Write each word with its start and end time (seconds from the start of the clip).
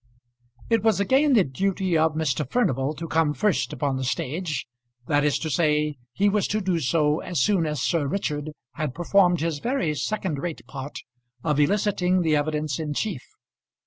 It 0.67 0.81
was 0.81 0.99
again 0.99 1.33
the 1.33 1.43
duty 1.43 1.95
of 1.95 2.13
Mr. 2.15 2.49
Furnival 2.49 2.95
to 2.95 3.07
come 3.07 3.35
first 3.35 3.71
upon 3.71 3.97
the 3.97 4.03
stage, 4.03 4.65
that 5.05 5.23
is 5.23 5.37
to 5.37 5.49
say, 5.51 5.97
he 6.11 6.27
was 6.27 6.47
to 6.47 6.59
do 6.59 6.79
so 6.79 7.19
as 7.21 7.39
soon 7.39 7.67
as 7.67 7.83
Sir 7.83 8.07
Richard 8.07 8.49
had 8.73 8.95
performed 8.95 9.41
his 9.41 9.59
very 9.59 9.93
second 9.93 10.39
rate 10.39 10.65
part 10.65 11.01
of 11.43 11.59
eliciting 11.59 12.21
the 12.23 12.35
evidence 12.35 12.79
in 12.79 12.95
chief. 12.95 13.21